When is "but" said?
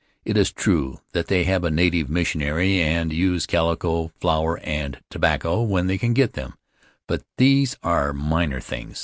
7.05-7.21